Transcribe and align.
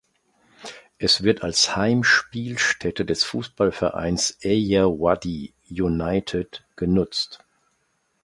Es 0.97 1.21
wird 1.21 1.43
als 1.43 1.75
Heimspielstätte 1.75 3.05
des 3.05 3.23
Fußballvereins 3.23 4.39
Ayeyawady 4.43 5.53
United 5.69 6.63
genutzt. 6.75 7.45